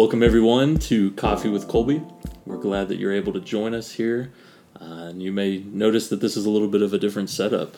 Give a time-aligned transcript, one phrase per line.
[0.00, 2.02] Welcome, everyone, to Coffee with Colby.
[2.46, 4.32] We're glad that you're able to join us here.
[4.80, 7.76] Uh, and you may notice that this is a little bit of a different setup.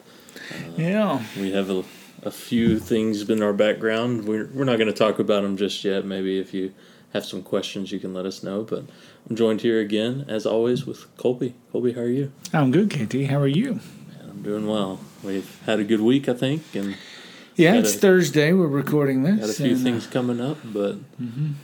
[0.77, 1.21] Yeah.
[1.37, 1.83] We have a,
[2.23, 4.27] a few things in our background.
[4.27, 6.05] We're, we're not going to talk about them just yet.
[6.05, 6.73] Maybe if you
[7.13, 8.63] have some questions, you can let us know.
[8.63, 8.85] But
[9.29, 11.57] I'm joined here again, as always, with Colby.
[11.73, 12.31] Colby, how are you?
[12.53, 13.31] I'm good, KT.
[13.33, 13.81] How are you?
[14.07, 15.01] Man, I'm doing well.
[15.25, 16.97] We've had a good week, I think, and
[17.57, 18.53] Yeah, it's a- Thursday.
[18.53, 19.41] We're recording this.
[19.41, 20.59] got a few and, uh, things coming up.
[20.65, 20.97] But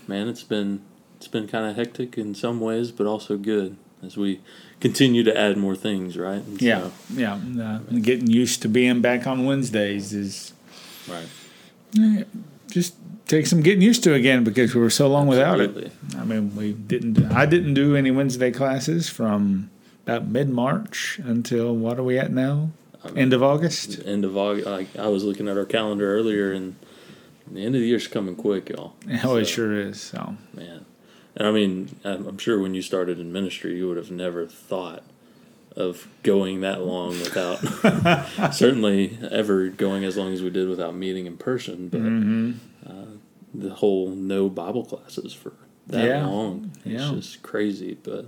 [0.07, 0.81] man, it's been
[1.17, 4.41] it's been kind of hectic in some ways, but also good as we
[4.81, 6.17] continue to add more things.
[6.17, 6.43] Right?
[6.45, 7.39] And yeah, so- yeah.
[7.61, 10.53] Uh, getting used to being back on Wednesdays is
[11.09, 12.27] right.
[12.71, 12.95] just
[13.27, 15.93] takes some getting used to again because we were so long without it.
[16.17, 17.33] I mean, we didn't.
[17.33, 19.71] I didn't do any Wednesday classes from
[20.07, 22.71] about mid March until what are we at now?
[23.17, 24.01] End of August.
[24.05, 24.67] End of August.
[24.67, 26.77] Like I was looking at our calendar earlier, and
[27.51, 28.95] the end of the year's coming quick, y'all.
[29.25, 30.01] Oh, it sure is.
[30.01, 30.85] So man.
[31.37, 34.47] And I mean, I'm I'm sure when you started in ministry, you would have never
[34.47, 35.05] thought
[35.77, 37.59] of going that long without,
[38.53, 41.89] certainly ever going as long as we did without meeting in person.
[41.89, 42.53] But Mm-hmm.
[42.87, 43.05] uh,
[43.55, 45.53] the whole no Bible classes for
[45.87, 46.27] that Yeah.
[46.27, 47.15] long, it's Yeah.
[47.15, 47.97] just crazy.
[48.03, 48.27] But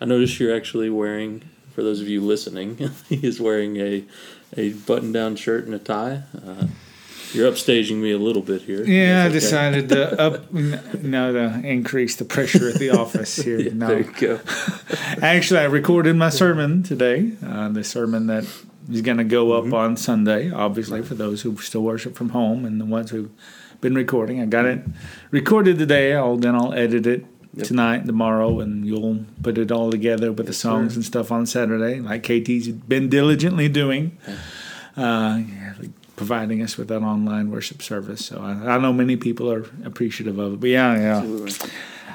[0.00, 1.42] I noticed you're actually wearing.
[1.74, 2.76] For those of you listening,
[3.08, 4.04] he is wearing a
[4.56, 6.22] a button down shirt and a tie.
[6.34, 6.66] Uh,
[7.32, 8.84] you're upstaging me a little bit here.
[8.84, 13.60] yeah, I decided to up no to increase the pressure at the office here.
[13.60, 14.40] Yeah, no, There you go.
[15.22, 17.32] Actually, I recorded my sermon today.
[17.46, 18.44] Uh, the sermon that
[18.90, 22.64] is going to go up on Sunday, obviously, for those who still worship from home
[22.64, 23.30] and the ones who've
[23.80, 24.40] been recording.
[24.42, 24.80] I got it
[25.30, 26.14] recorded today.
[26.14, 27.66] I'll then I'll edit it Yep.
[27.66, 31.46] tonight, and tomorrow, and you'll put it all together with the songs and stuff on
[31.46, 34.16] Saturday, like KT's been diligently doing.
[34.96, 35.74] Uh, yeah,
[36.14, 38.24] providing us with that online worship service.
[38.26, 40.60] So I, I know many people are appreciative of it.
[40.60, 41.16] But yeah, yeah.
[41.18, 41.70] Absolutely.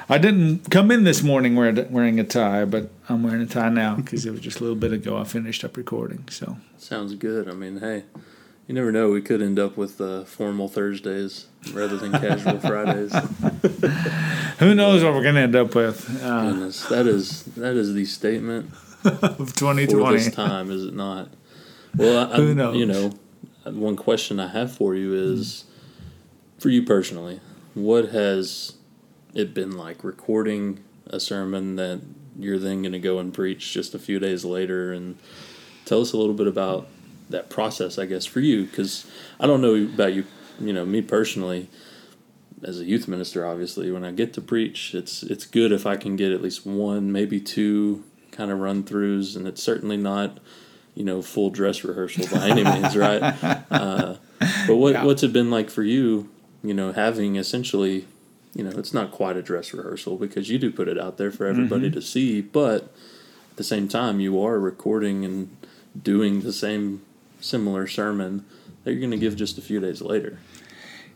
[0.08, 3.68] I didn't come in this morning wearing wearing a tie, but I'm wearing a tie
[3.68, 6.28] now because it was just a little bit ago I finished up recording.
[6.30, 7.48] So Sounds good.
[7.48, 8.04] I mean, hey,
[8.68, 9.10] you never know.
[9.10, 13.12] We could end up with uh, formal Thursdays rather than casual Fridays.
[14.58, 18.04] who knows what we're gonna end up with uh, Goodness, that is that is the
[18.04, 18.70] statement
[19.04, 19.86] of 2020.
[19.92, 21.28] for this time, is it not?
[21.96, 22.76] Well, I, Who I- knows?
[22.76, 23.12] You know,
[23.64, 25.64] one question I have for you is,
[26.58, 27.40] for you personally,
[27.74, 28.74] what has
[29.34, 32.00] it been like recording a sermon that
[32.38, 34.92] you're then going to go and preach just a few days later?
[34.92, 35.16] And
[35.84, 36.86] tell us a little bit about
[37.30, 39.06] that process, I guess, for you, because
[39.40, 40.24] I don't know about you.
[40.60, 41.68] You know, me personally,
[42.62, 45.96] as a youth minister, obviously, when I get to preach, it's it's good if I
[45.96, 50.38] can get at least one, maybe two kind of run throughs, and it's certainly not,
[50.94, 53.22] you know, full dress rehearsal by any means, right?
[53.70, 54.16] Uh,
[54.66, 55.04] but what Yeah.
[55.04, 56.28] what's it been like for you?
[56.62, 58.06] You know, having essentially,
[58.54, 61.30] you know, it's not quite a dress rehearsal because you do put it out there
[61.30, 62.82] for everybody to see, but
[63.50, 65.54] at the same time, you are recording and
[66.02, 67.02] doing the same
[67.40, 68.44] similar sermon
[68.84, 70.38] that you're going to give just a few days later.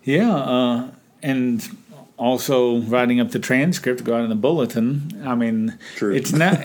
[0.05, 0.91] Yeah, uh,
[1.23, 1.77] and
[2.17, 5.23] also writing up the transcript to go out in the bulletin.
[5.25, 6.15] I mean, True.
[6.15, 6.59] it's not.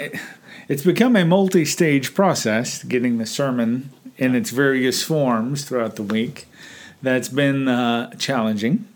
[0.67, 6.47] It's become a multi-stage process getting the sermon in its various forms throughout the week.
[7.03, 8.87] That's been uh, challenging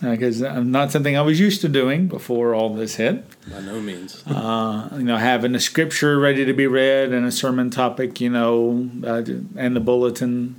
[0.00, 3.24] because uh, not something I was used to doing before all this hit.
[3.50, 4.22] By no means.
[4.26, 8.30] uh, you know, having a scripture ready to be read and a sermon topic, you
[8.30, 9.22] know, uh,
[9.56, 10.56] and the bulletin,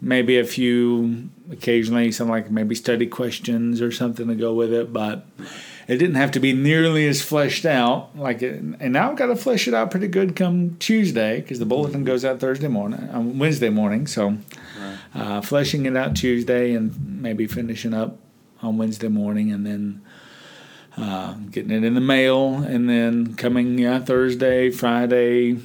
[0.00, 4.92] maybe a few, occasionally some like maybe study questions or something to go with it,
[4.92, 5.26] but
[5.88, 8.16] it didn't have to be nearly as fleshed out.
[8.16, 11.58] Like, it, and now I've got to flesh it out pretty good come Tuesday because
[11.58, 14.06] the bulletin goes out Thursday morning, um, Wednesday morning.
[14.06, 14.38] So,
[15.14, 18.18] uh, fleshing it out Tuesday and maybe finishing up
[18.62, 20.02] on Wednesday morning, and then
[20.96, 25.58] uh, getting it in the mail, and then coming yeah, Thursday, Friday,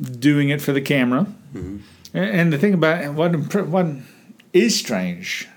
[0.00, 1.26] doing it for the camera.
[1.54, 1.80] Mhm.
[2.12, 3.32] And the thing about it, what
[3.66, 3.86] what
[4.54, 5.48] is strange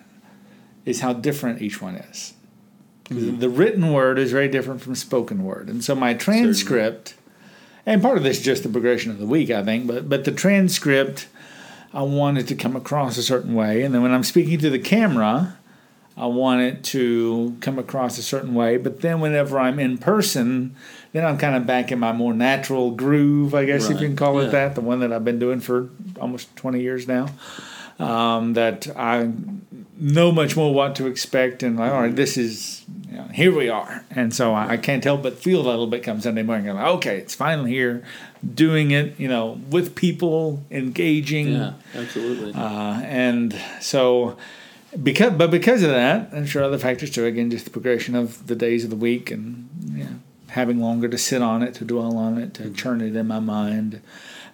[0.85, 2.33] is how different each one is.
[3.05, 3.39] 'Cause hmm.
[3.39, 7.13] The written word is very different from spoken word, and so my transcript,
[7.85, 10.25] and part of this is just the progression of the week, I think, but but
[10.25, 11.27] the transcript,
[11.94, 14.69] I want it to come across a certain way, and then when I'm speaking to
[14.69, 15.57] the camera,
[16.17, 18.77] I want it to come across a certain way.
[18.77, 20.75] But then whenever I'm in person,
[21.13, 24.15] then I'm kind of back in my more natural groove, I guess if you can
[24.15, 24.47] call yeah.
[24.47, 25.89] it that, the one that I've been doing for
[26.19, 27.27] almost 20 years now.
[27.99, 29.31] Um, that I
[29.97, 33.55] know much more what to expect, and like, all right, this is you know, here
[33.55, 36.21] we are, and so I, I can't help but feel that a little bit come
[36.21, 36.69] Sunday morning.
[36.69, 38.03] I'm like, okay, it's finally here,
[38.53, 42.53] doing it, you know, with people, engaging, Yeah, absolutely.
[42.53, 44.38] uh, and so
[45.01, 47.25] because but because of that, I'm sure other factors too.
[47.25, 51.07] Again, just the progression of the days of the week and you know, having longer
[51.07, 54.01] to sit on it, to dwell on it, to churn it in my mind.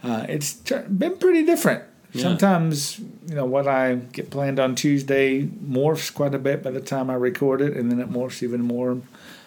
[0.02, 1.84] Uh, it's been pretty different.
[2.14, 2.24] Yeah.
[2.24, 6.82] Sometimes you know what I get planned on Tuesday morphs quite a bit by the
[6.82, 9.02] time I record it, and then it morphs even more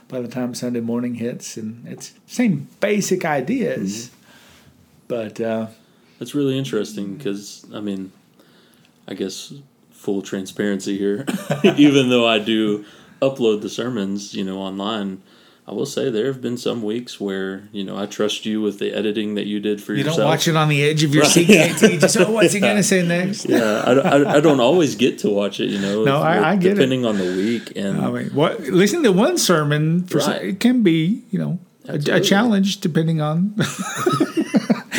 [0.09, 1.57] by the time Sunday morning hits.
[1.57, 4.11] And it's same basic ideas,
[5.09, 5.69] but uh,
[6.19, 8.13] That's really interesting because I mean,
[9.07, 9.53] I guess
[9.91, 11.25] full transparency here.
[11.77, 12.85] Even though I do
[13.23, 15.23] upload the sermons, you know, online,
[15.69, 18.79] I will say there have been some weeks where you know I trust you with
[18.79, 20.19] the editing that you did for you yourself.
[20.19, 21.33] don't watch it on the edge of your Right.
[21.33, 21.47] seat.
[21.97, 23.47] KT, Just oh, what's he gonna say next?
[23.49, 26.05] Yeah, I, I, I don't always get to watch it, you know.
[26.05, 26.75] No, I- I get it.
[26.77, 28.61] depending on the week and I mean, what?
[28.61, 31.59] Listen to one sermon for some- it can be, you know,
[31.89, 33.55] a, a challenge depending on.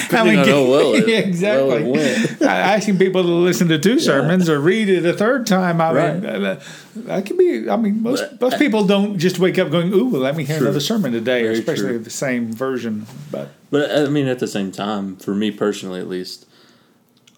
[0.09, 1.83] Depending on how well it- exactly.
[1.83, 5.81] well it Asking people to listen to two sermons or read it a third time.
[5.81, 6.25] I mean, Right.
[6.44, 6.59] uh,
[6.95, 7.69] that can be.
[7.69, 10.44] I mean, most But- most people don't just wake up going, "Ooh, well, let me
[10.44, 10.68] hear True.
[10.68, 12.00] another sermon today," Very especially true.
[12.00, 13.06] the same version.
[13.31, 16.45] But But I mean, at the same time, for me personally, at least,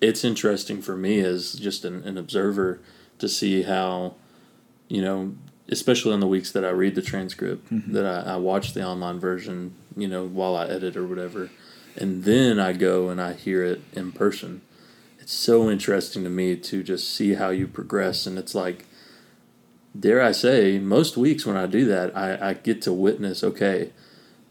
[0.01, 2.79] it's interesting for me as just an, an observer
[3.19, 4.13] to see how,
[4.87, 5.33] you know,
[5.69, 9.19] especially on the weeks that I read the transcript, that I, I watch the online
[9.19, 11.49] version, you know, while I edit or whatever,
[11.95, 14.61] and then I go and I hear it in person.
[15.19, 18.85] It's so interesting to me to just see how you progress, and it's like,
[19.97, 23.91] dare I say, most weeks when I do that, I, I get to witness, okay,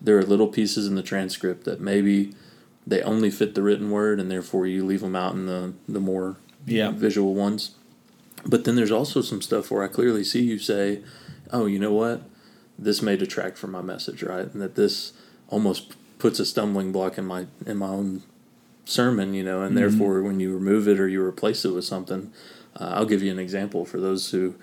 [0.00, 2.32] there are little pieces in the transcript that maybe
[2.86, 6.00] they only fit the written word and therefore you leave them out in the, the
[6.00, 6.36] more
[6.66, 6.90] Yeah.
[6.90, 7.72] visual ones.
[8.46, 11.02] But then there's also some stuff where I clearly see you say,
[11.52, 12.22] oh, you know what?
[12.78, 14.52] This may detract from my message, right?
[14.52, 15.12] And that this
[15.48, 18.22] almost puts a stumbling block in my in my own
[18.84, 22.32] sermon, you know, and therefore when you remove it or you replace it with something,
[22.76, 24.54] uh, I'll give you an example for those who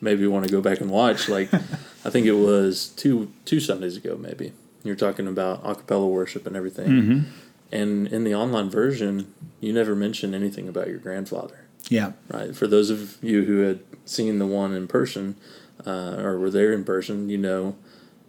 [0.00, 1.28] maybe want to go back and watch.
[1.28, 1.52] Like,
[2.04, 4.52] I think it was two two Sundays ago, maybe
[4.82, 6.88] you're talking about a cappella worship and everything,
[7.72, 11.64] and in the online version, you never mention anything about your grandfather.
[11.88, 12.56] Yeah, right?
[12.56, 15.36] For those of you who had seen the one in person
[15.86, 17.76] uh, or were there in person, you know,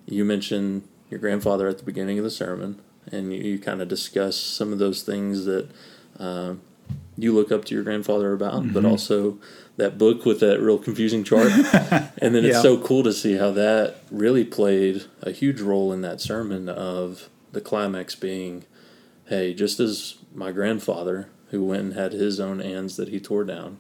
[0.06, 2.82] you mentioned your grandfather at the beginning of the sermon,
[3.12, 5.68] and you, you kind of discuss some of those things that
[6.20, 6.56] uh,
[7.18, 9.38] you look up to your grandfather about, but also
[9.78, 11.52] that book with that real confusing chart.
[12.20, 12.62] and then it's Yeah.
[12.62, 17.30] so cool to see how that really played a huge role in that sermon of
[17.52, 18.66] the climax being,
[19.28, 23.44] hey, just as my grandfather, who went and had his own ands that he tore
[23.46, 23.78] down,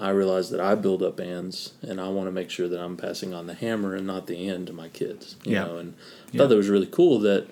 [0.00, 2.96] I realized that I build up ands and I want to make sure that I'm
[2.96, 5.36] passing on the hammer and not the end to my kids.
[5.44, 5.64] You Yeah.
[5.64, 6.38] know, and I Yeah.
[6.38, 7.46] thought that was really cool that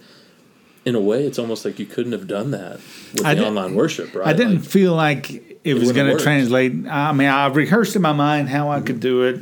[0.85, 2.81] in a way it's almost like you couldn't have done that
[3.13, 4.29] with I the online worship, right?
[4.29, 6.73] I didn't Like, feel like it, was going to translate.
[6.89, 8.87] I mean, I rehearsed in my mind how I Mm-hmm.
[8.87, 9.41] could do it,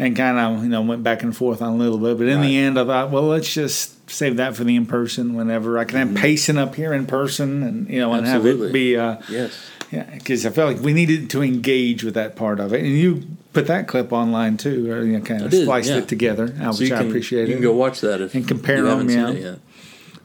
[0.00, 2.16] and kind of you know went back and forth on a little bit.
[2.16, 2.46] But in Right.
[2.48, 5.84] the end, I thought, well, let's just save that for the in person whenever I
[5.84, 8.64] can have pacing up here in person, and you know, and have Mm-hmm.
[8.64, 8.96] It be.
[8.96, 9.52] Uh, yes.
[9.92, 12.88] yeah, because I felt like we needed to engage with that part of it, and
[12.96, 15.98] you put that clip online too, or you know, kind of did, spliced yeah.
[15.98, 17.48] it together, uh, So which you I can, appreciate.
[17.48, 19.56] You can go watch that if And compare them, yeah.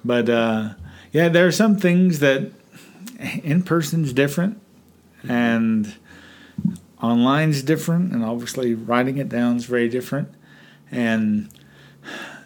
[0.06, 0.70] But uh,
[1.12, 2.52] yeah, there are some things that
[3.44, 4.62] in person's different,
[5.28, 5.94] and
[7.06, 10.30] online's different, and obviously writing it down is very different,
[10.92, 11.50] and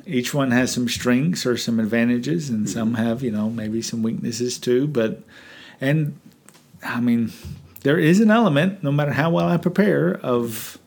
[0.05, 2.73] each one has some strengths or some advantages, and mm-hmm.
[2.73, 4.87] some have you know maybe some weaknesses too.
[4.87, 5.23] But
[5.79, 6.19] and
[6.83, 7.31] I mean,
[7.81, 10.77] there is an element, no matter how well I prepare, of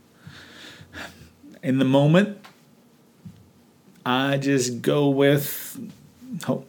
[1.62, 2.38] in the moment.
[4.04, 5.78] I just go with
[6.44, 6.68] hope,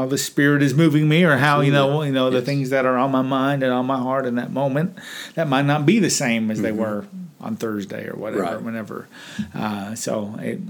[0.00, 2.46] how the spirit is moving me, or how you know, you know, the Yes.
[2.46, 4.96] things that are on my mind and on my heart in that moment
[5.34, 7.04] that might not be the same as they were
[7.40, 8.54] on Thursday or whatever, Mm-hmm.
[8.54, 8.62] Right.
[8.62, 9.08] whenever.
[9.54, 10.60] Uh, so it,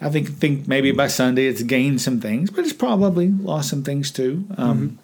[0.00, 3.82] I think think maybe by Sunday it's gained some things, but it's probably lost some
[3.82, 4.44] things too.
[4.58, 5.02] Um, Mm-hmm.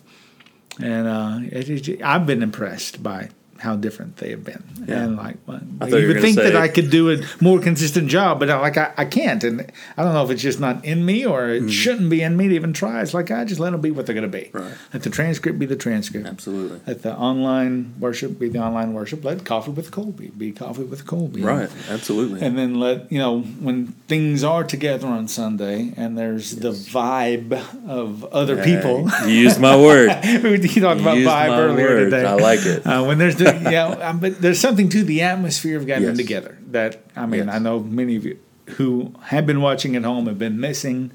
[0.80, 3.28] And uh, it, it, I've been impressed by
[3.62, 5.02] how different they have been, Yeah.
[5.04, 8.50] and like you you would think that I could do a more consistent job, but
[8.50, 11.24] I, like I, I can't, and I don't know if it's just not in me
[11.24, 13.00] or it shouldn't be in me to even try.
[13.02, 14.50] It's like I just let them be what they're going to be.
[14.52, 14.74] Right.
[14.92, 16.26] Let the transcript be the transcript.
[16.26, 16.80] Absolutely.
[16.86, 19.24] Let the online worship be the online worship.
[19.24, 21.42] Let coffee with Colby be coffee with Colby.
[21.42, 21.70] Right.
[21.88, 22.42] Absolutely.
[22.42, 27.52] And then let you know when things are together on Sunday and there's the vibe
[27.88, 29.08] of other people.
[29.08, 30.08] Hey, you used my word.
[30.42, 32.04] we talked about vibe earlier word.
[32.10, 32.24] today.
[32.26, 32.86] I like it.
[32.86, 36.16] Uh, when there's the yeah, um, but there's something to the atmosphere of getting Yes.
[36.16, 37.54] together that I mean Yes.
[37.56, 38.38] I know many of you
[38.76, 41.10] who have been watching at home have been missing.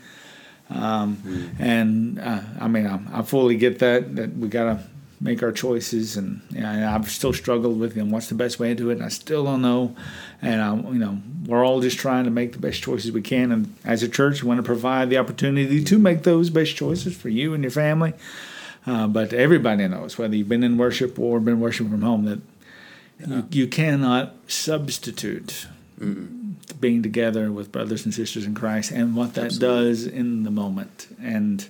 [0.70, 1.50] Um, Mm.
[1.60, 4.80] And uh, I mean I, I fully get that that we gotta
[5.20, 8.76] make our choices, and, and I've still struggled with, know, what's the best way to
[8.76, 9.96] do it, and I still don't know.
[10.44, 11.18] And I, you know,
[11.48, 13.52] we're all just trying to make the best choices we can.
[13.52, 17.18] And as a church, we want to provide the opportunity to make those best choices
[17.18, 18.14] for you and your family.
[18.88, 22.40] Uh, but everybody knows, whether you've been in worship or been worshiping from home, that
[23.28, 25.68] you, you cannot substitute
[26.80, 29.90] being together with brothers and sisters in Christ and what that Absolutely.
[29.90, 31.08] does in the moment.
[31.22, 31.68] And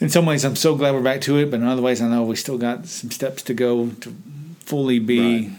[0.00, 2.08] in some ways, I'm so glad we're back to it, but in other ways, I
[2.08, 4.14] know we still got some steps to go to
[4.60, 5.50] fully be Right.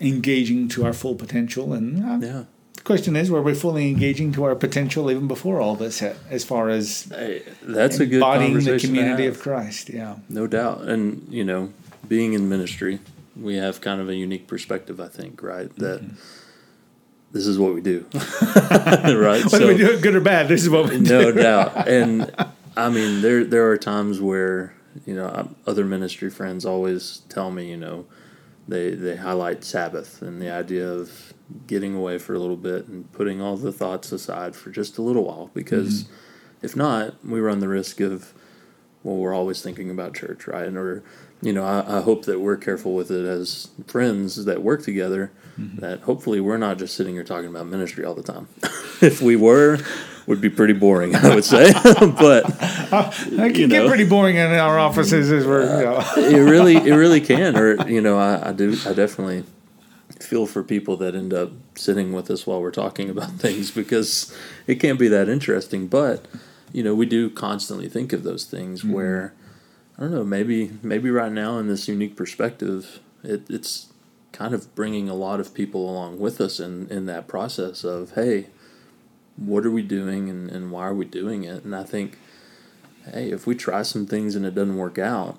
[0.00, 1.72] engaging to our full potential.
[1.74, 2.42] And uh, Yeah.
[2.84, 6.44] Question is, were we fully engaging to our potential even before all this hit, as
[6.44, 9.88] far as Hey, that's a good embodying the community of Christ?
[9.88, 10.16] Yeah.
[10.28, 10.82] No doubt.
[10.82, 11.72] And, you know,
[12.08, 12.98] being in ministry,
[13.36, 15.74] we have kind of a unique perspective, I think, right?
[15.76, 16.14] That Mm-hmm.
[17.32, 18.04] this is what we do.
[18.14, 19.44] right?
[19.50, 21.02] Whether we do it good or bad, this is what we do.
[21.02, 21.88] no doubt.
[21.88, 22.30] And
[22.76, 24.74] I mean, there there are times where,
[25.06, 28.06] you know, other ministry friends always tell me, you know,
[28.68, 31.34] they they highlight Sabbath and the idea of
[31.66, 35.02] getting away for a little bit and putting all the thoughts aside for just a
[35.02, 36.14] little while because mm-hmm.
[36.64, 38.32] if not, we run the risk of
[39.02, 40.66] well, we're always thinking about church, right?
[40.66, 41.02] And or
[41.40, 45.32] you know, I, I hope that we're careful with it as friends that work together.
[45.58, 45.80] Mm-hmm.
[45.80, 48.48] That hopefully we're not just sitting here talking about ministry all the time.
[49.02, 49.78] if we were,
[50.26, 51.72] would be pretty boring, I would say.
[51.82, 55.96] but It can you get pretty boring in our offices as we're, you know.
[55.96, 57.56] Uh, it really, it really can.
[57.56, 59.44] Or you know, I, I do, I definitely
[60.20, 64.36] feel for people that end up sitting with us while we're talking about things because
[64.66, 65.88] it can't be that interesting.
[65.88, 66.26] But
[66.72, 68.92] you know, we do constantly think of those things mm-hmm.
[68.92, 69.34] where
[69.98, 73.92] I don't know, maybe maybe right now in this unique perspective, it, it's
[74.32, 78.12] kind of bringing a lot of people along with us in in that process of
[78.12, 78.46] hey,
[79.36, 81.64] what are we doing and, and why are we doing it?
[81.64, 82.18] And I think,
[83.12, 85.38] hey, if we try some things and it doesn't work out,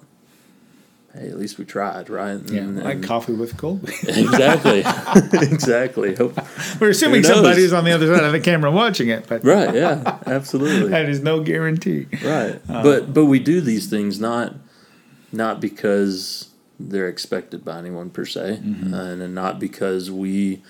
[1.14, 2.40] hey, at least we tried, right?
[2.50, 3.94] Yeah, And- like and- coffee with Colby.
[4.08, 4.80] exactly,
[5.40, 6.16] exactly.
[6.16, 6.38] Hope,
[6.80, 7.36] We're assuming Who knows?
[7.38, 9.74] somebody is on the other side of the camera watching it, but right?
[9.74, 10.90] Yeah, absolutely.
[10.90, 12.08] that is no guarantee.
[12.24, 12.60] Right.
[12.68, 14.56] but but we do these things not
[15.32, 20.62] not because they're expected by anyone per se, uh, and, and not because we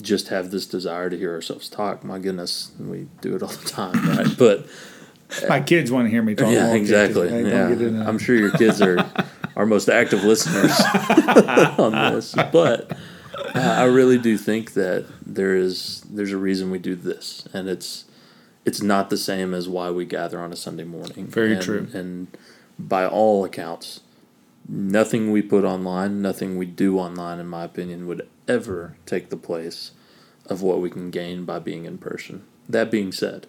[0.00, 2.04] just have this desire to hear ourselves talk.
[2.04, 4.28] My goodness, we do it all the time, right?
[4.38, 4.66] But
[5.48, 6.52] My kids want to hear me talk.
[6.52, 7.28] yeah, exactly.
[7.28, 8.06] Yeah, get into that.
[8.08, 8.98] I'm sure your kids are
[9.56, 10.72] our most active listeners
[11.78, 12.92] on this, but
[13.54, 17.68] uh, I really do think that there is there's a reason we do this, and
[17.68, 18.04] it's
[18.64, 21.26] it's not the same as why we gather on a Sunday morning.
[21.26, 21.88] Very And- true.
[21.92, 22.28] And
[22.78, 24.00] by all accounts,
[24.68, 29.36] nothing we put online, nothing we do online, in my opinion, would ever take the
[29.36, 29.92] place
[30.46, 32.42] of what we can gain by being in person.
[32.68, 33.46] That being said,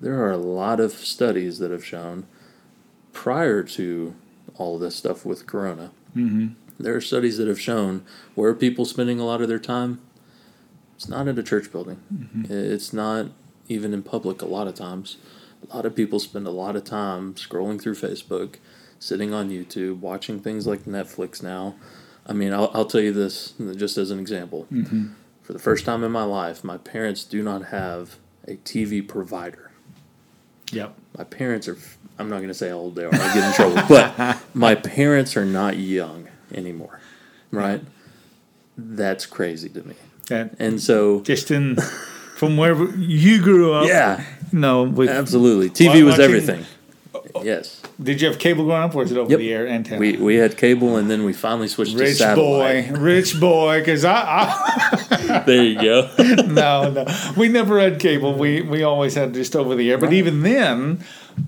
[0.00, 2.26] there are a lot of studies that have shown
[3.12, 4.14] prior to
[4.56, 6.54] all this stuff with Corona, Mhm.
[6.78, 8.02] there are studies that have shown
[8.34, 10.00] where are people spending a lot of their time.
[10.96, 11.98] It's not in a church building.
[12.48, 13.26] It's not
[13.68, 15.16] even in public a lot of times.
[15.70, 18.54] A lot of people spend a lot of time scrolling through Facebook,
[18.98, 21.74] sitting on YouTube, watching things like Netflix now.
[22.26, 24.66] I mean, I'll, I'll tell you this just as an example.
[24.72, 25.08] Mm-hmm.
[25.42, 28.16] For the first time in my life, my parents do not have
[28.48, 29.70] a TV provider.
[30.72, 30.96] Yep.
[31.16, 31.78] my parents are
[32.18, 34.74] i'm not going to say how old they are i get in trouble but my
[34.74, 36.98] parents are not young anymore
[37.52, 37.82] right?
[38.76, 39.94] That's crazy to me.
[40.28, 41.76] That and so just in
[42.36, 43.86] from where you grew up.
[43.88, 44.24] yeah.
[44.52, 45.70] No, absolutely.
[45.70, 46.64] Tv was watching- everything
[47.44, 49.38] yes did you have cable going up, or was it over Yep.
[49.38, 49.98] the air antenna?
[50.00, 53.78] we we had cable and then we finally switched to rich satellite boy, rich boy,
[53.80, 56.10] because I, I there you go
[56.46, 57.06] no, no.
[57.36, 58.34] We never had cable.
[58.34, 59.96] We we always had just over the air.
[59.98, 61.04] But even then,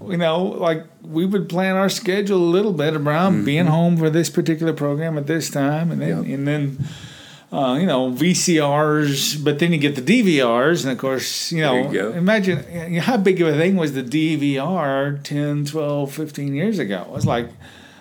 [0.06, 4.08] you know, like we would plan our schedule a little bit around being home for
[4.10, 6.30] this particular program at this time, and then Mm-hmm.
[6.30, 6.38] Yep.
[6.38, 6.78] and then.
[7.50, 11.90] Uh, you know VCRs, but then you get the DVRs, and of course, you know,
[11.90, 16.54] you imagine you know, how big of a thing was the DVR 10, 12, 15
[16.54, 17.00] years ago.
[17.00, 17.48] It was like,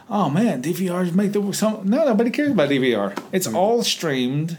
[0.10, 3.18] oh man, DVRs make the some no nobody cares about DVR.
[3.32, 4.58] It's all streamed,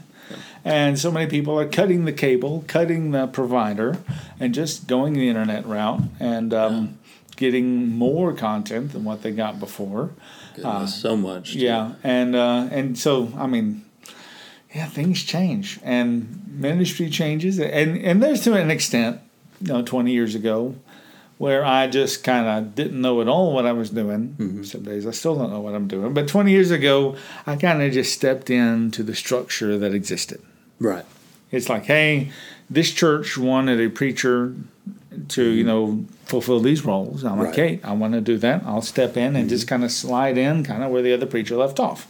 [0.65, 3.99] and so many people are cutting the cable, cutting the provider,
[4.39, 6.97] and just going the internet route and um,
[7.35, 10.09] getting more content than what they got before.
[10.55, 11.59] Goodness, so much too.
[11.59, 13.85] Yeah, and uh, and so I mean,
[14.73, 19.19] yeah, things change and ministry changes, and and there's to an extent,
[19.61, 20.75] you know, twenty years ago,
[21.37, 24.35] where I just kind of didn't know at all what I was doing.
[24.37, 24.63] Mm-hmm.
[24.63, 27.15] Some days I still don't know what I'm doing, but twenty years ago,
[27.47, 30.41] I kind of just stepped into the structure that existed.
[30.79, 31.05] right
[31.51, 32.31] It's like, hey,
[32.69, 34.53] this church wanted a preacher
[35.29, 35.67] to you mm-hmm.
[35.67, 37.23] know fulfill these roles.
[37.23, 37.53] I'm like, Right.
[37.53, 38.61] okay, I want to do that.
[38.65, 39.47] I'll step in and mm-hmm.
[39.49, 42.07] just kind of slide in, kind of where the other preacher left off.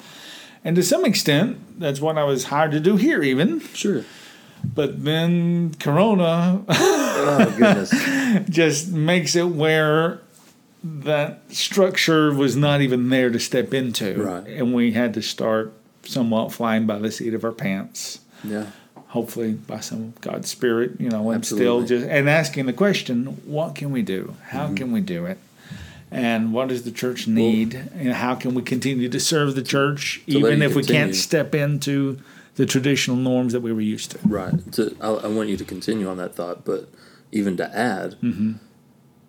[0.64, 3.62] And to some extent, that's what I was hired to do here, even.
[3.74, 4.04] Sure.
[4.64, 7.92] But then Corona Oh goodness.
[8.50, 10.20] just makes it where
[10.84, 14.22] that structure was not even there to step into.
[14.22, 14.48] Right.
[14.48, 15.74] And we had to start
[16.04, 18.20] somewhat flying by the seat of our pants.
[18.44, 18.68] yeah.
[19.10, 21.66] Hopefully by some God's spirit, you know, and Absolutely.
[21.66, 24.36] still just and asking the question, what can we do?
[24.50, 24.76] How Mm-hmm.
[24.76, 25.40] can we do it?
[26.12, 27.76] And what does the church need?
[27.76, 32.18] and how can we continue to serve the church even if we can't step into
[32.56, 34.20] the traditional norms that we were used to?
[34.28, 34.72] Right.
[34.74, 36.90] To, I, I want you to continue on that thought, but
[37.32, 38.54] even to add, Mm-hmm.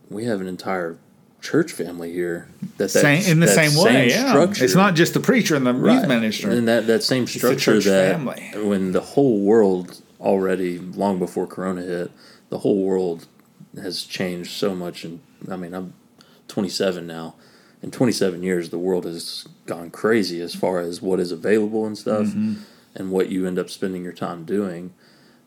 [0.09, 0.97] we have an entire
[1.43, 2.49] church family here.
[2.79, 4.31] That, that Same, in the same way, yeah.
[4.31, 6.09] Structure, It's not just the preacher and the youth Right.
[6.09, 6.51] minister.
[6.51, 8.51] And that, that same structure that family.
[8.63, 12.11] when the whole world already long before Corona hit,
[12.49, 13.27] the whole world
[13.81, 15.05] has changed so much.
[15.05, 15.21] And
[15.51, 15.95] I mean, I'm
[16.51, 17.35] 27 now.
[17.83, 21.97] In 27 years, the world has gone crazy as far as what is available and
[21.97, 22.55] stuff, Mm-hmm.
[22.95, 24.93] and what you end up spending your time doing.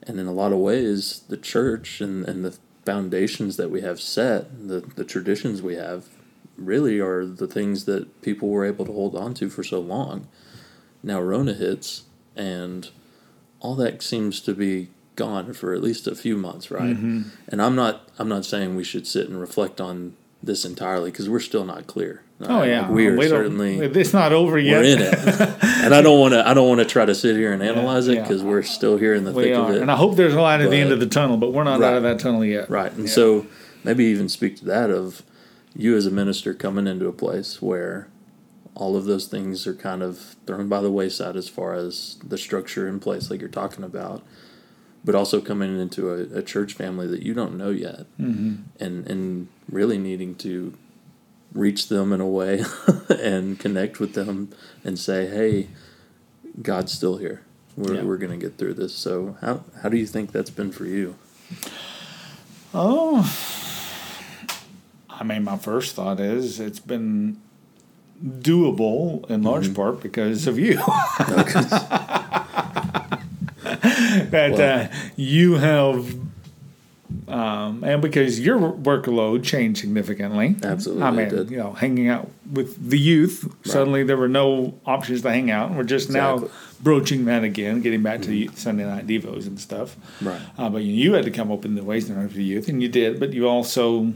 [0.01, 4.01] And in a lot of ways, the church and, and the foundations that we have
[4.01, 6.07] set, the, the traditions we have,
[6.57, 10.27] really are the things that people were able to hold on to for so long.
[11.03, 12.03] Now Rona hits,
[12.35, 12.89] and
[13.59, 16.95] all that seems to be gone for at least a few months, right?
[16.95, 17.21] Mm-hmm.
[17.47, 21.29] And I'm not I'm not saying we should sit and reflect on this entirely because
[21.29, 22.21] we're still not clear.
[22.41, 24.81] Oh yeah, we are don't- certainly It's not over yet.
[24.81, 25.13] we're in it,
[25.63, 28.07] and I don't want to I don't want to try to sit here and analyze
[28.09, 28.21] it yeah.
[28.23, 29.81] because we're still here in the we thick are, of it.
[29.81, 31.79] and I hope there's a light at the end of the tunnel, but we're not
[31.79, 31.91] Right.
[31.91, 32.69] out of that tunnel yet.
[32.69, 32.91] Right.
[32.91, 33.45] And so
[33.85, 35.23] maybe even speak to that of
[35.75, 38.09] you as a minister coming into a place where
[38.75, 42.37] all of those things are kind of thrown by the wayside as far as the
[42.37, 44.21] structure in place, like you're talking about,
[45.03, 48.55] but also coming into a, a church family that you don't know yet Mm-hmm.
[48.79, 50.73] and, and really needing to
[51.53, 52.63] reach them in a way
[53.09, 54.49] and connect with them
[54.83, 55.67] and say, hey,
[56.61, 57.41] God's still here.
[57.75, 58.03] We're, Yeah.
[58.03, 58.93] we're going to get through this.
[58.95, 61.15] So, how, how do you think that's been for you?
[62.73, 63.21] Oh,
[65.09, 67.39] I mean, my first thought is it's been
[68.23, 69.73] doable in large Mm-hmm.
[69.75, 70.79] part because of you.
[74.33, 76.15] That Well- uh, you have,
[77.27, 80.55] um, and because your workload changed significantly.
[80.63, 85.21] Absolutely, I mean, you know, hanging out with the youth, suddenly there were no options
[85.21, 85.71] to hang out.
[85.73, 86.49] We're just now Exactly.
[86.57, 86.83] Mm-hmm.
[86.83, 89.95] broaching that again, getting back to the Sunday night devos and stuff.
[90.21, 90.41] Right.
[90.57, 92.67] Uh, but you, you had to come up in the ways and for the youth,
[92.67, 93.19] and you did.
[93.19, 94.13] But you also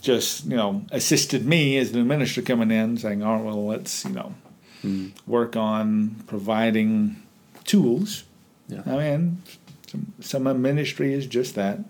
[0.00, 4.04] just you know assisted me as the minister coming in, saying, "All right, well, let's
[4.04, 4.34] you know
[5.26, 7.16] work on providing
[7.64, 8.24] tools."
[8.70, 8.82] Yeah.
[8.86, 9.42] I mean,
[9.86, 11.80] some, some ministry is just that.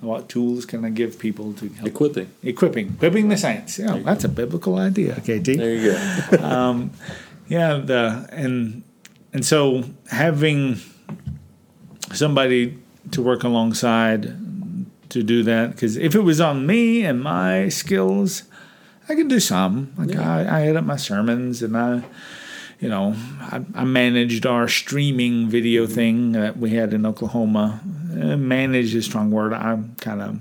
[0.00, 2.30] What tools can I give people to help Equipping.
[2.42, 3.78] equipping, equipping the saints?
[3.78, 5.44] Yeah, that's a biblical idea, KT.
[5.44, 6.38] There you go.
[6.42, 6.92] Um,
[7.48, 8.82] yeah, the and
[9.34, 10.78] and so having
[12.12, 12.78] somebody
[13.10, 14.32] to work alongside
[15.10, 18.44] to do that because if it was on me and my skills,
[19.10, 19.92] I could do some.
[19.98, 20.36] Like Yeah.
[20.36, 22.02] I, I had up my sermons and I,
[22.80, 27.80] you know, I, I managed our streaming video thing that we had in Oklahoma.
[28.12, 29.52] Uh, managed is a strong word.
[29.52, 30.38] I kind of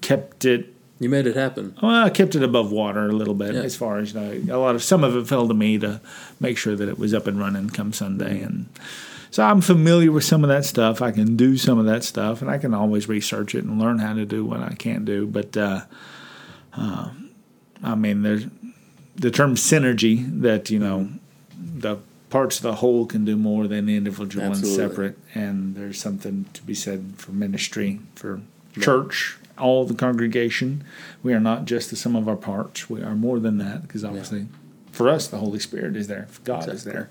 [0.00, 1.74] kept it You made it happen.
[1.82, 3.62] well, I kept it above water a little bit Yeah.
[3.62, 6.00] as far as you know, a lot of some of it fell to me to
[6.40, 8.66] make sure that it was up and running come Sunday, and
[9.30, 11.02] so I'm familiar with some of that stuff.
[11.02, 13.98] I can do some of that stuff, and I can always research it and learn
[13.98, 15.26] how to do what I can't do.
[15.26, 15.80] But uh,
[16.76, 17.10] uh,
[17.82, 18.46] I mean, there's
[19.16, 21.08] the term synergy that you know
[21.56, 21.98] the
[22.30, 24.76] parts of the whole can do more than the individual Absolutely.
[24.76, 28.40] separate, and there's something to be said for ministry for
[28.80, 30.84] church all the congregation.
[31.22, 32.90] We are not just the sum of our parts.
[32.90, 34.46] We are more than that because obviously
[34.90, 36.28] for us the holy spirit is there.
[36.44, 37.10] God is there.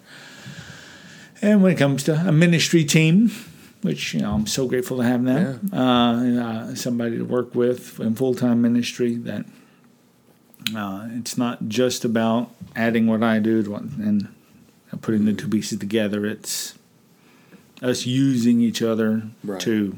[1.41, 3.31] And when it comes to a ministry team
[3.83, 7.53] which you know i'm so grateful to have that uh, and, uh, somebody to work
[7.53, 9.45] with in full-time ministry that
[10.75, 14.27] uh, it's not just about adding what i do to what, and
[15.01, 16.75] putting the two pieces together it's
[17.81, 19.59] us using each other Right.
[19.61, 19.97] to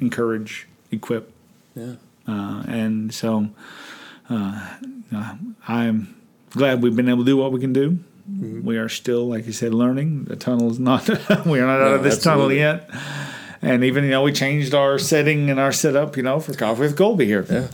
[0.00, 1.32] encourage, equip,
[1.74, 1.94] Yeah.
[2.26, 3.48] uh, and so
[4.28, 4.68] uh,
[5.14, 5.34] uh,
[5.68, 6.14] I'm
[6.50, 7.98] glad we've been able to do what we can do.
[8.30, 8.64] Mm-hmm.
[8.66, 10.24] We are still, like you said, learning.
[10.24, 11.08] The tunnel is not.
[11.46, 12.90] we are not out of this tunnel yet.
[13.62, 16.80] And even you know we changed our setting and our setup, you know, for coffee
[16.82, 17.46] with Colby here.
[17.48, 17.68] Yeah.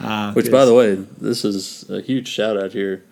[0.00, 3.02] Uh, Which, by the way, this is a huge shout out here.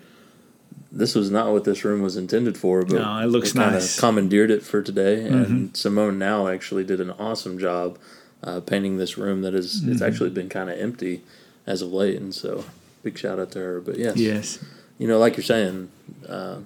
[0.91, 3.97] this was not what this room was intended for, but No, it looks we nice.
[3.97, 4.01] Mm-hmm.
[4.07, 7.99] Commandeered it for today, and Simone now actually did an awesome job
[8.43, 9.93] uh, painting this room that is Mm-hmm.
[9.93, 11.23] it's actually been kind of empty
[11.67, 12.65] as of late, and so
[13.03, 13.81] big shout out to her.
[13.81, 14.59] But yes, Yes.
[14.99, 15.91] you know, like you're saying,
[16.27, 16.61] uh,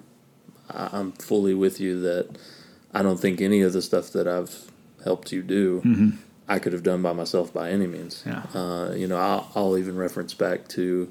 [0.71, 2.29] I, I'm fully with you that
[2.95, 4.71] I don't think any of the stuff that I've
[5.03, 6.13] helped you do,
[6.53, 8.23] I could have done by myself by any means.
[8.27, 8.43] Yeah.
[8.55, 11.11] Uh, you know, I'll, I'll even reference back to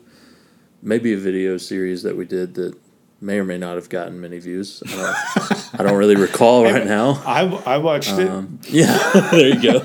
[0.83, 2.75] maybe a video series that we did that
[3.19, 4.83] may or may not have gotten many views.
[4.85, 7.23] I don't, I don't really recall right now.
[7.25, 8.97] I, I watched Um, yeah,
[9.31, 9.77] there you go.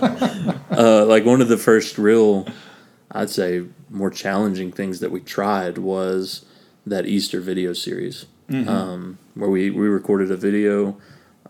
[0.70, 2.46] Uh, like one of the first real,
[3.10, 6.44] I'd say, more challenging things that we tried was
[6.84, 8.26] that Easter video series,
[8.68, 10.98] um, where we, we recorded a video,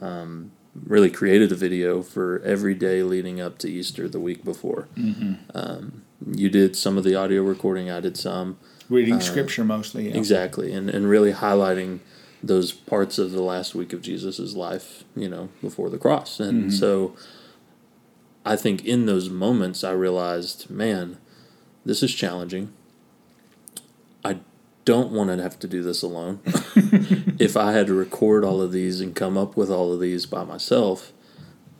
[0.01, 0.53] um,
[0.84, 4.88] really created a video for every day leading up to Easter the week before.
[4.96, 5.34] Mm-hmm.
[5.54, 8.58] Um, you did some of the audio recording, I did some.
[8.88, 10.08] Reading um, scripture mostly.
[10.08, 10.16] Yeah.
[10.16, 12.00] Exactly, and and really highlighting
[12.42, 16.38] those parts of the last week of Jesus's life, you know, before the cross.
[16.38, 16.70] And mm-hmm.
[16.70, 17.16] so
[18.44, 21.18] I think in those moments I realized, man,
[21.84, 22.72] this is challenging.
[24.24, 24.38] I
[24.87, 26.40] don't want to have to do this alone.
[27.38, 30.25] if I had to record all of these and come up with all of these
[30.25, 31.12] by myself,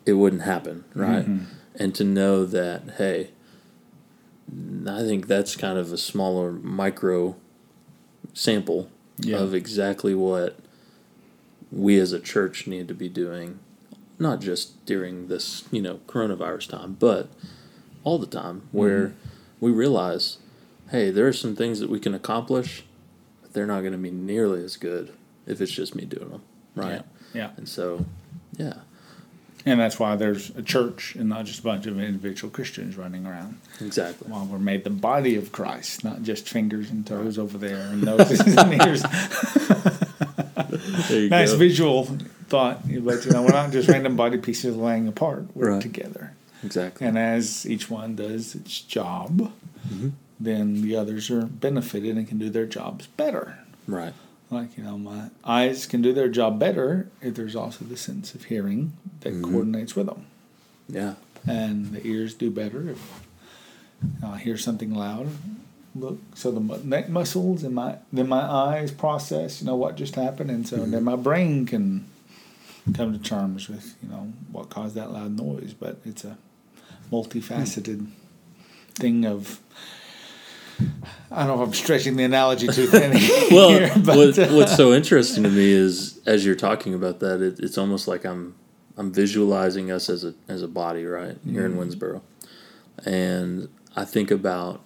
[0.05, 1.25] it wouldn't happen, right?
[1.25, 1.45] Mm-hmm.
[1.77, 3.31] And to know that, hey,
[4.89, 7.37] I think that's kind of a smaller micro
[8.35, 9.39] sample Yeah.
[9.39, 10.59] of exactly what
[11.71, 13.61] we as a church need to be doing,
[14.19, 17.29] not just during this, you know, coronavirus time, but
[18.03, 19.17] all the time where mm-hmm.
[19.61, 20.39] we realize,
[20.91, 22.85] hey, there are some things that we can accomplish,
[23.57, 25.13] they're not going to be nearly as good
[25.47, 26.43] if it's just me doing them,
[26.75, 27.01] right?
[27.33, 27.51] Yeah.
[27.57, 28.05] And so,
[28.57, 28.75] yeah,
[29.65, 33.27] And that's why there's a church and not just a bunch of individual Christians running
[33.27, 33.59] around.
[33.81, 34.31] exactly.
[34.31, 38.03] Well, we're made the body of Christ, not just fingers and toes over there and
[38.03, 39.03] noses and ears.
[41.31, 41.57] Nice go.
[41.59, 42.05] visual
[42.49, 45.47] thought, but you know, we're not just random body pieces laying apart.
[45.55, 45.83] We're Right.
[45.83, 46.33] together.
[46.63, 47.07] Exactly.
[47.07, 49.53] And as each one does its job,
[49.89, 50.09] Mm-hmm.
[50.39, 53.59] Then the others are benefited and can do their jobs better.
[53.87, 54.13] Right.
[54.51, 58.35] Like, you know, my eyes can do their job better if there's also the sense
[58.35, 59.45] of hearing that Mm-hmm.
[59.51, 60.27] coordinates with them.
[60.89, 61.15] Yeah.
[61.47, 63.21] And the ears do better if
[64.25, 65.29] I hear something loud.
[65.95, 70.15] Look, so the neck muscles and my then my eyes process, you know, what just
[70.15, 72.07] happened, and so then my brain can
[72.95, 75.73] come to terms with, you know, what caused that loud noise.
[75.73, 76.37] But it's a
[77.11, 78.09] multifaceted
[78.95, 79.61] thing of.
[81.31, 83.13] I don't know if I'm stretching the analogy too thin
[83.51, 87.21] well, here, but what, uh, what's so interesting to me is as you're talking about
[87.21, 88.55] that, it, it's almost like I'm
[88.97, 92.21] I'm visualizing us as a as a body, right here in Winnsboro,
[93.05, 94.83] and I think about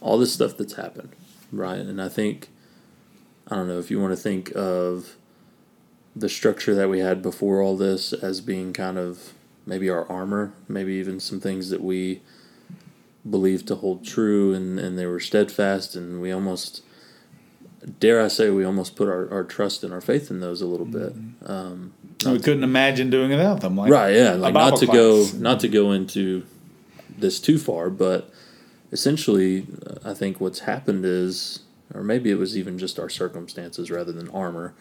[0.00, 1.10] all this stuff that's happened,
[1.52, 2.48] right, and I think
[3.48, 5.16] I don't know if you want to think of
[6.14, 9.34] the structure that we had before all this as being kind of
[9.66, 12.22] maybe our armor, maybe even some things that we
[13.30, 16.82] believed to hold true and, and they were steadfast and we almost
[18.00, 20.66] dare I say we almost put our, our trust and our faith in those a
[20.66, 21.14] little bit.
[21.44, 21.92] Um,
[22.24, 23.76] we couldn't imagine doing it without them.
[23.76, 24.32] Like right, yeah.
[24.32, 24.96] Like not to class.
[24.96, 26.44] go not to go into
[27.18, 28.30] this too far, but
[28.92, 31.60] essentially uh, I think what's happened is
[31.94, 34.74] or maybe it was even just our circumstances rather than armor.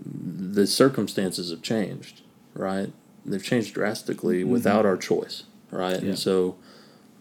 [0.00, 2.22] The circumstances have changed,
[2.54, 2.92] right?
[3.24, 5.96] They've changed drastically without our choice, right?
[5.96, 6.04] Mm-hmm.
[6.04, 6.10] Yeah.
[6.10, 6.56] And so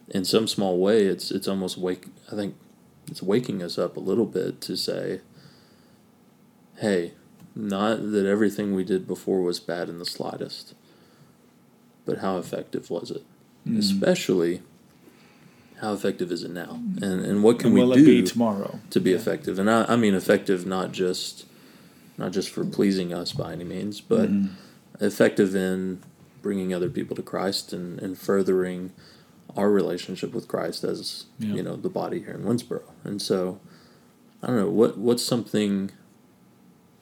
[0.09, 2.55] in some small way it's it's almost wake I think
[3.09, 5.21] it's waking us up a little bit to say
[6.77, 7.13] hey
[7.55, 10.73] not that everything we did before was bad in the slightest
[12.05, 13.23] but how effective was it
[13.67, 13.79] Mm.
[13.79, 14.61] especially
[15.81, 18.79] how effective is it now and and what can And we do it be tomorrow?
[18.91, 21.45] to be effective and I, I mean effective not just
[22.17, 25.03] not just for pleasing us by any means but Mm-hmm.
[25.05, 25.99] effective in
[26.41, 28.93] bringing other people to christ and, and furthering
[29.55, 31.55] our relationship with christ as Yeah.
[31.55, 32.81] you know the body here in winnsboro.
[33.03, 33.59] And so
[34.43, 35.91] i don't know what what's something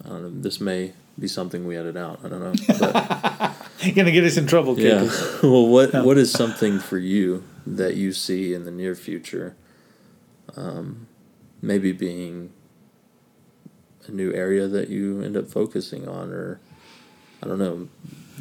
[0.03, 3.93] i don't know this may be something we edit out i don't know but You're
[3.95, 5.03] gonna get us in trouble, yeah.
[5.43, 9.55] Well what what is something for you that you see in the near future
[10.55, 11.07] um,
[11.61, 12.51] maybe being
[14.07, 16.59] a new area that you end up focusing on or
[17.43, 17.89] i don't know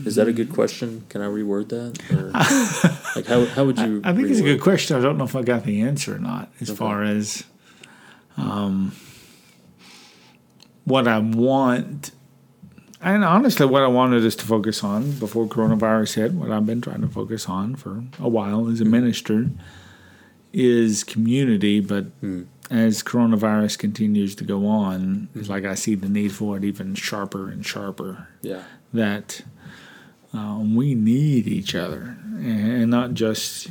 [0.05, 2.31] is that a good question can i reword that or
[3.15, 4.97] like how, how would you I think it's a good question.
[4.97, 7.45] I don't know if I got the answer or not, as far as
[8.37, 8.95] um,
[10.85, 12.11] what I want.
[13.01, 16.81] And honestly, what I wanted is to focus on before coronavirus hit, what I've been
[16.81, 18.91] trying to focus on for a while as a hmm.
[18.91, 19.51] minister,
[20.53, 22.45] is community, but hmm.
[22.71, 26.95] as coronavirus continues to go on, it's like I see the need for it even
[26.95, 28.29] sharper and sharper.
[28.43, 28.65] Yeah.
[28.93, 29.43] That
[30.35, 33.69] um, we need each other, and not just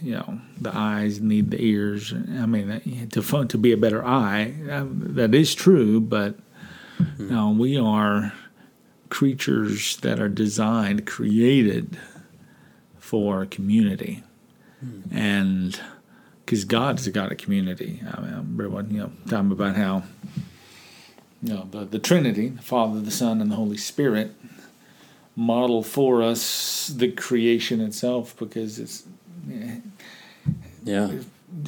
[0.00, 2.12] you know the eyes need the ears.
[2.12, 6.00] I mean, to to be a better eye, um, that is true.
[6.00, 6.36] But
[7.18, 8.32] you know, we are
[9.08, 11.98] creatures that are designed, created
[13.00, 14.22] for community,
[15.10, 15.80] and
[16.44, 18.00] because God is a God of community.
[18.02, 20.04] I mean, I remember one, you know, talking about how
[21.42, 24.32] you know the, the Trinity, the Father, the Son, and the Holy Spirit
[25.36, 29.04] model for us the creation itself because it's
[30.84, 31.12] Yeah.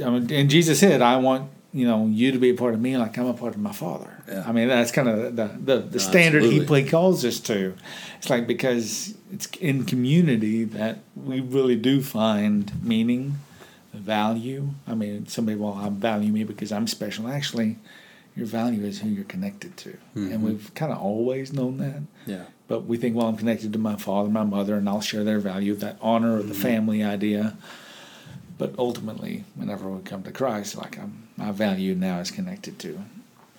[0.04, 2.80] I mean, and Jesus said, "I want you know you to be a part of
[2.80, 4.44] me, like I'm a part of my Father." Yeah.
[4.46, 6.82] I mean, that's kind of the the, the standard absolutely.
[6.82, 7.74] he, calls us to.
[8.18, 13.38] It's like because it's in community that we really do find meaning,
[13.92, 14.70] value.
[14.86, 17.28] I mean, somebody will I value me because I'm special.
[17.28, 17.76] Actually,
[18.34, 20.46] your value is who you're connected to, and mm-hmm.
[20.46, 22.02] we've kind of always known that.
[22.26, 22.44] Yeah.
[22.66, 25.38] But we think, well, I'm connected to my father, my mother, and I'll share their
[25.38, 26.62] value, that honor of the mm-hmm.
[26.62, 27.56] family idea.
[28.56, 33.00] But ultimately, whenever we come to Christ, like I'm, my value now is connected to,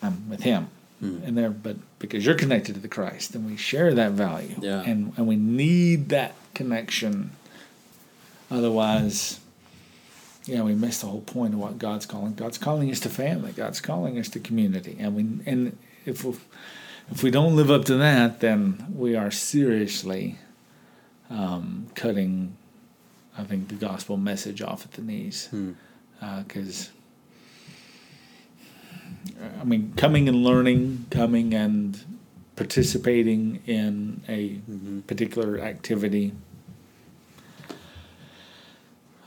[0.02, 0.70] I'm with Him,
[1.04, 1.24] mm.
[1.24, 1.50] and there.
[1.50, 4.82] But because you're connected to the Christ, then we share that value, Yeah.
[4.82, 7.32] and and we need that connection.
[8.50, 9.39] Otherwise,
[10.46, 12.34] yeah, we miss the whole point of what God's calling.
[12.34, 13.52] God's calling us to family.
[13.52, 16.36] God's calling us to community, and we and if we,
[17.12, 20.38] if we don't live up to that, then we are seriously
[21.30, 22.56] um, cutting,
[23.38, 25.48] I think, the gospel message off at the knees.
[25.48, 25.72] Hmm.
[26.39, 26.89] Because,
[29.62, 32.02] I mean, coming and learning, coming and
[32.56, 34.60] participating in a
[35.08, 36.32] particular activity.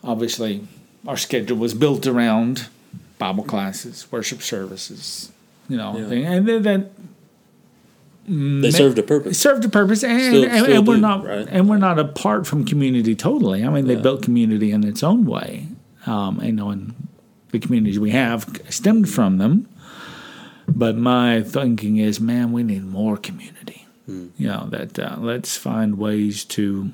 [0.02, 0.66] Obviously,
[1.06, 2.68] our schedule was built around
[3.18, 5.30] Bible classes, worship services,
[5.68, 6.08] you know, Yeah.
[6.08, 6.24] thing.
[6.24, 6.90] and then that
[8.28, 9.38] They served a purpose.
[9.38, 11.46] served a purpose, and, Still- and, still and we're do, not right?
[11.50, 13.64] and we're not apart from community totally.
[13.64, 14.00] I mean, they Yeah.
[14.02, 15.66] built community in its own way,
[16.06, 16.94] um, you know, and
[17.52, 19.66] the communities we have stemmed from them.
[20.68, 23.86] But my thinking is, man, we need more community.
[24.06, 24.26] Hmm.
[24.36, 26.90] You know, that uh, let's find ways to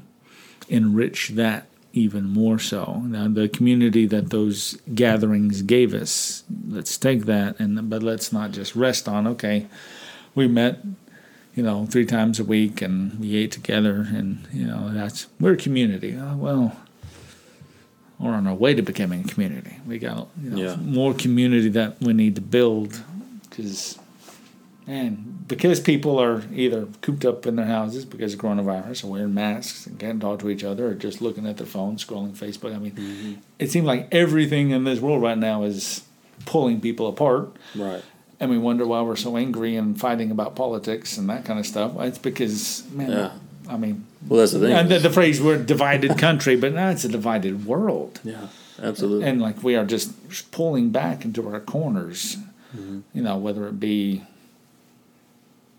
[0.68, 3.02] enrich that even more so.
[3.06, 8.52] Now, the community that those gatherings gave us, let's take that, and but let's not
[8.52, 9.66] just rest on okay,
[10.34, 10.80] we met
[11.54, 15.52] you know, three times a week and we ate together and, you know, that's, we're
[15.52, 16.16] a community.
[16.16, 16.76] Uh, well,
[18.18, 19.78] we're on our way to becoming a community.
[19.86, 20.76] We got, you know, Yeah.
[20.76, 23.02] more community that we need to build
[23.48, 23.98] because,
[24.86, 29.34] and because people are either cooped up in their houses because of coronavirus or wearing
[29.34, 32.74] masks and can't talk to each other or just looking at their phone, scrolling Facebook.
[32.74, 36.02] I mean, it seems like everything in this world right now is
[36.46, 38.02] pulling people apart Right.
[38.44, 41.64] And we wonder why we're so angry and fighting about politics and that kind of
[41.66, 41.92] stuff.
[42.00, 43.30] It's because, man, Yeah.
[43.68, 44.72] I mean, Well, that's the thing.
[44.72, 48.48] and the, the phrase "we're a divided country," but now it's a divided world, yeah.
[48.82, 49.26] Absolutely.
[49.26, 52.36] and like we are just pulling back into our corners.
[52.76, 53.00] Mm-hmm.
[53.14, 54.22] You know, whether it be,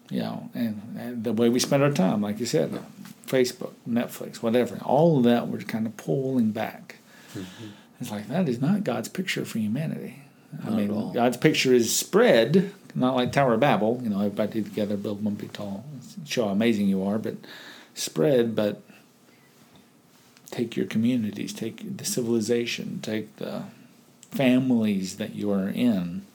[0.09, 2.71] you know, and, and the way we spend our time, like you said,
[3.27, 6.95] Facebook, Netflix, whatever, all of that, we're kind of pulling back.
[7.35, 7.67] Mm-hmm.
[8.01, 10.23] It's like that is not God's picture for humanity.
[10.61, 11.09] I Not at mean, all.
[11.09, 13.99] Uh, God's picture is spread, not like Tower of Babel.
[14.03, 15.85] You know, everybody together build one big tall,
[16.25, 17.35] show how amazing you are, but
[17.93, 18.55] spread.
[18.55, 18.81] But
[20.51, 23.63] take your communities, take the civilization, take the
[24.31, 26.25] families that you are in,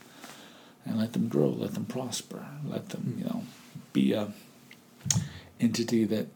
[0.84, 3.42] and let them grow, let them prosper, let them, you know,
[3.92, 4.32] be a
[5.60, 6.26] entity that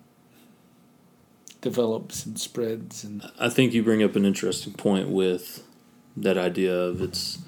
[1.61, 5.67] develops and spreads and I think you bring up an interesting point with
[6.15, 7.39] that idea of it's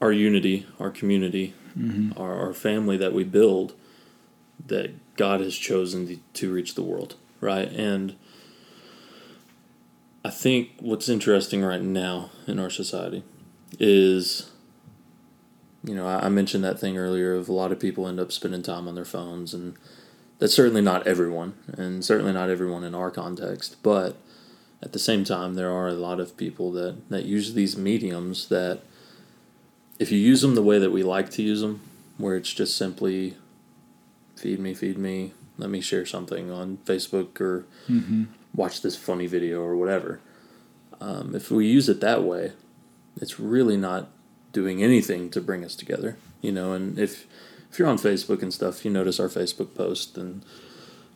[0.00, 2.20] our unity, our community, mm-hmm.
[2.20, 3.74] our, our family that we build
[4.66, 7.68] that God has chosen to, reach the world, right?
[7.70, 8.16] And
[10.24, 13.22] I think what's interesting right now in our society
[13.78, 14.50] is,
[15.84, 18.32] you know, I, I mentioned that thing earlier of a lot of people end up
[18.32, 19.76] spending time on their phones, and
[20.38, 24.16] that's certainly not everyone, and certainly not everyone in our context, but
[24.82, 28.48] at the same time, there are a lot of people that, that use these mediums
[28.48, 28.80] that,
[30.00, 31.82] if you use them the way that we like to use them,
[32.16, 33.36] where it's just simply
[34.34, 37.66] feed me, feed me, let me share something on Facebook or
[38.54, 40.18] watch this funny video or whatever.
[41.02, 42.52] Um, if we use it that way,
[43.20, 44.08] it's really not
[44.52, 46.72] doing anything to bring us together, you know.
[46.72, 47.26] And if
[47.70, 50.42] if you're on Facebook and stuff, you notice our Facebook post, and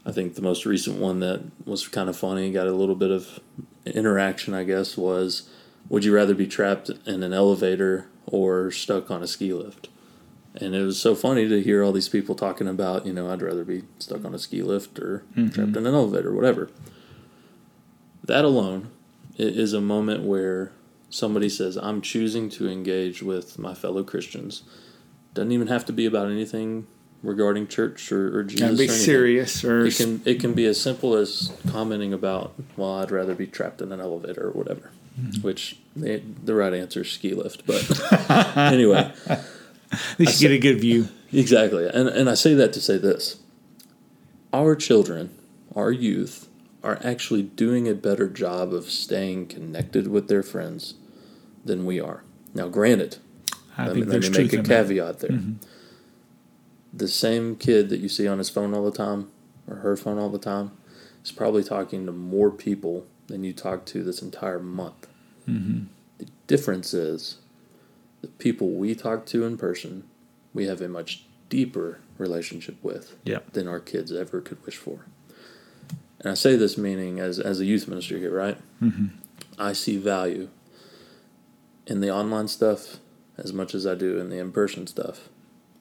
[0.05, 3.11] I think the most recent one that was kind of funny, got a little bit
[3.11, 3.41] of
[3.87, 5.49] interaction, I guess, was
[5.89, 9.89] Would you rather be trapped in an elevator or stuck on a ski lift.
[10.55, 13.43] And it was so funny to hear all these people talking about, you know, I'd
[13.43, 15.49] rather be stuck on a ski lift or mm-hmm.
[15.49, 16.71] trapped in an elevator or whatever.
[18.23, 18.91] That alone
[19.37, 20.71] is a moment where
[21.11, 24.63] somebody says, I'm choosing to engage with my fellow Christians.
[25.35, 26.87] Doesn't even have to be about anything
[27.25, 28.71] regarding church or, or Jesus.
[28.71, 32.55] Gotta be or serious or It can it can be as simple as commenting about,
[32.77, 34.93] well, I'd rather be trapped in an elevator or whatever.
[35.19, 35.43] Mm-hmm.
[35.43, 39.45] Which the, the right answer is ski lift, but anyway, at
[40.19, 41.09] least you get a good view.
[41.33, 41.87] exactly.
[41.87, 43.37] And and I say that to say this:
[44.53, 45.33] our children,
[45.77, 46.49] our youth,
[46.83, 50.95] are actually doing a better job of staying connected with their friends
[51.65, 52.25] than we are.
[52.53, 53.17] Now, granted,
[53.77, 55.31] I let me, let me make a caveat there.
[55.31, 55.55] Mm-hmm.
[56.93, 59.31] The same kid that you see on his phone all the time
[59.67, 60.73] or her phone all the time
[61.25, 65.07] is probably talking to more people than you talk to this entire month.
[65.49, 65.85] Mm-hmm.
[66.19, 67.39] The difference is
[68.21, 70.05] the people we talk to in person,
[70.53, 73.41] we have a much deeper relationship with Yeah.
[73.53, 75.07] than our kids ever could wish for.
[76.21, 78.59] And I say this meaning as, as a youth minister here, right?
[78.83, 79.07] Mm-hmm.
[79.59, 80.49] I see value
[81.87, 82.97] in the online stuff
[83.37, 85.29] as much as I do in the in person stuff.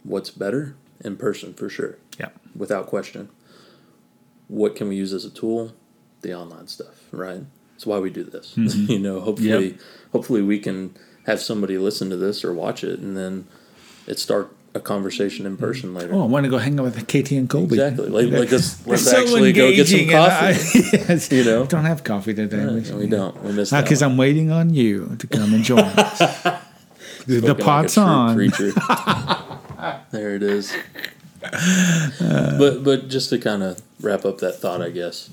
[0.03, 0.75] What's better?
[1.03, 2.29] In person, for sure, Yeah.
[2.55, 3.29] without question.
[4.47, 5.73] What can we use as a tool?
[6.23, 7.41] The online stuff, right?
[7.73, 8.55] That's why we do this.
[8.55, 8.91] Mm-hmm.
[8.91, 9.77] you know, hopefully,
[10.11, 13.47] hopefully we can have somebody listen to this or watch it, and then
[14.07, 15.97] it start a conversation in person mm.
[15.97, 16.13] later.
[16.13, 17.75] Oh, I want to go hang out with KT and Colby.
[17.75, 18.09] Exactly.
[18.09, 20.79] Like, like let's, let's So actually go get some and I- coffee.
[20.93, 21.31] yes.
[21.31, 21.65] You know?
[21.65, 22.65] don't have coffee today.
[22.65, 23.41] Right, we don't.
[23.43, 24.01] We missed because.
[24.01, 26.19] I'm waiting on you to come and join us.
[27.25, 28.37] the Spoken like pot's on.
[30.11, 30.75] There it is.
[31.43, 32.57] Uh.
[32.57, 35.29] but but just to kind of wrap up that thought, I guess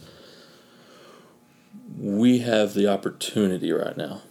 [2.00, 4.22] we have the opportunity right now.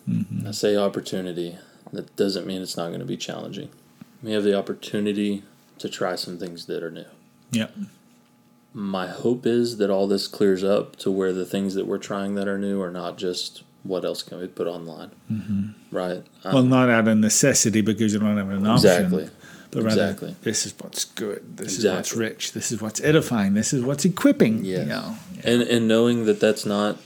[0.47, 1.58] I say opportunity.
[1.93, 3.69] That doesn't mean it's not going to be challenging.
[4.23, 5.43] We have the opportunity
[5.77, 7.05] to try some things that are new.
[7.51, 7.67] Yeah.
[8.73, 12.36] My hope is that all this clears up to where the things that we're trying
[12.36, 15.12] that are new are not just what else can we put online,
[15.91, 16.23] right?
[16.43, 18.91] Um, Well, not out of necessity because you don't have an option.
[18.95, 19.29] exactly.
[19.71, 20.36] But rather, Exactly.
[20.41, 21.58] this is what's good.
[21.58, 22.53] This is what's rich.
[22.53, 23.53] This is what's edifying.
[23.53, 24.65] This is what's equipping.
[24.65, 24.79] Yes.
[24.79, 25.15] You know?
[25.43, 26.97] and and knowing that that's not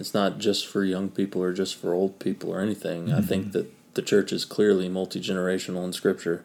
[0.00, 3.12] it's not just for young people or just for old people or anything.
[3.12, 6.42] I think that the church is clearly multi generational in Scripture.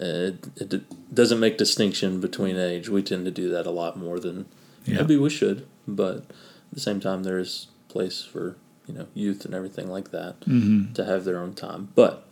[0.00, 2.88] Uh, It, it doesn't make distinction between age.
[2.88, 4.46] We tend to do that a lot more than
[4.84, 4.96] Yeah.
[5.02, 6.24] maybe we should, but at
[6.72, 8.56] the same time, there is place for
[8.88, 10.92] you know youth and everything like that Mm-hmm.
[10.94, 11.88] to have their own time.
[11.94, 12.24] But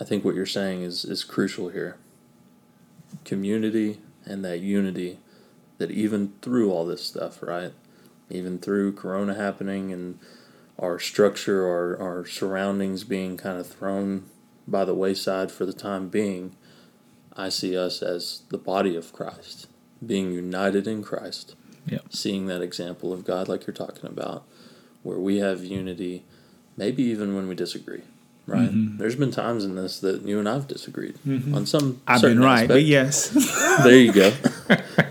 [0.00, 1.96] I think what you're saying is is crucial here.
[3.24, 5.18] Community and that unity
[5.78, 7.72] that even through all this stuff, right?
[8.28, 10.18] Even through Corona happening and
[10.78, 14.24] our structure, our, our surroundings being kind of thrown
[14.66, 16.56] by the wayside for the time being,
[17.36, 19.68] I see us as the body of Christ,
[20.04, 21.54] being united in Christ,
[21.86, 22.06] Yep.
[22.10, 24.44] seeing that example of God, like you're talking about,
[25.04, 26.24] where we have unity,
[26.76, 28.02] maybe even when we disagree.
[28.44, 28.70] Right?
[28.70, 28.98] Mm-hmm.
[28.98, 31.54] There's been times in this that you and I've disagreed mm-hmm.
[31.54, 32.00] on some.
[32.06, 32.68] I've been right, aspect.
[32.68, 33.78] but yes.
[33.82, 34.32] There you go.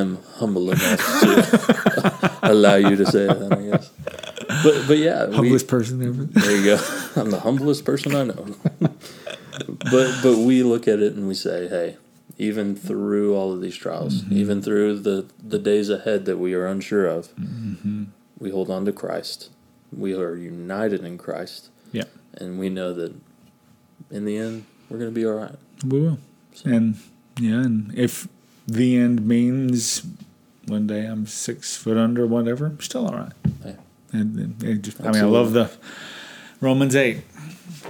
[0.00, 3.90] I'm humble enough to allow you to say that, I guess.
[4.64, 6.24] But but yeah, we, Humblest person ever.
[6.24, 6.78] there you go.
[7.16, 8.56] I'm the humblest person I know.
[9.90, 11.96] but but we look at it and we say, hey,
[12.38, 14.36] even through all of these trials, mm-hmm.
[14.36, 18.04] even through the the days ahead that we are unsure of, mm-hmm.
[18.38, 19.50] we hold on to Christ.
[19.96, 22.04] We are united in Christ, Yeah.
[22.34, 23.12] and we know that
[24.10, 25.56] in the end we're going to be all right.
[25.84, 26.18] We will.
[26.64, 26.96] And
[27.38, 28.28] yeah, and if
[28.66, 30.02] the end means
[30.66, 33.32] one day I'm six foot under, whatever, I'm still all right.
[33.64, 33.72] Yeah.
[34.12, 35.70] And, and it just, I mean, I love the
[36.60, 37.22] Romans eight.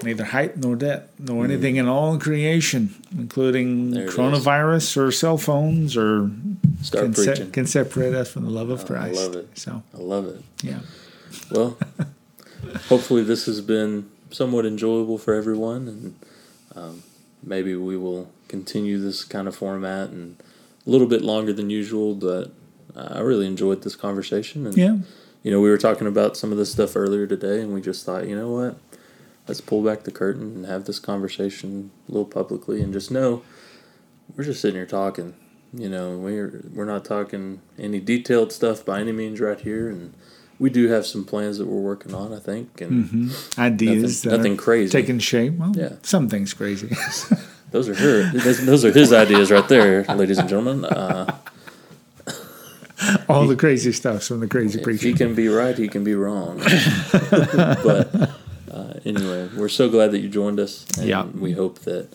[0.03, 4.09] Neither height nor depth nor anything in all creation, including Mm.
[4.09, 6.31] Coronavirus or cell phones, or
[6.83, 7.51] Start can, se- preaching.
[7.51, 9.15] can separate us from the love of Oh, I Christ.
[9.17, 9.59] love it.
[9.59, 10.43] So I love it.
[10.63, 10.79] yeah,
[11.51, 11.77] Well,
[12.89, 16.15] hopefully this has been somewhat enjoyable for everyone, and
[16.75, 17.03] um,
[17.43, 20.37] maybe we will continue this kind of format and
[20.91, 22.15] a little bit longer than usual.
[22.17, 22.53] But
[22.97, 24.97] I really enjoyed this conversation, and yeah,
[25.45, 28.05] you know we were talking about some of this stuff earlier today, and we just
[28.05, 28.77] thought, you know what,
[29.47, 33.43] let's pull back the curtain and have this conversation a little publicly, and just know
[34.37, 35.35] we're just sitting here talking.
[35.73, 40.13] You know, we're we're not talking any detailed stuff by any means right here, and
[40.59, 42.33] we do have some plans that we're working on.
[42.35, 44.91] I think, and hmm ideas Nothing- nothing crazy.
[44.91, 45.55] taking shape.
[45.57, 45.93] Well, Yeah.
[46.03, 46.91] some things crazy.
[47.71, 48.31] those are her.
[48.33, 50.85] those, those are his ideas right there, ladies and gentlemen.
[50.85, 51.37] Uh,
[53.29, 55.09] all the crazy stuff from the crazy if preacher.
[55.09, 56.59] he can be right, he can be wrong.
[57.23, 58.31] but
[58.71, 60.87] uh, anyway, we're so glad that you joined us.
[60.99, 61.25] And Yeah.
[61.25, 62.09] We hope that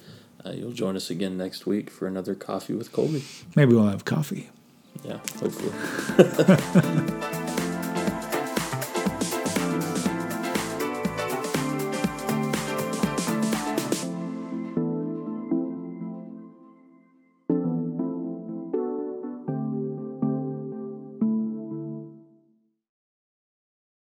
[0.45, 3.23] uh, you'll join us again next week for another coffee with Colby.
[3.55, 4.49] Maybe we'll have coffee.
[5.03, 7.31] Yeah, hopefully.